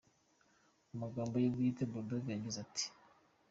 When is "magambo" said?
1.03-1.35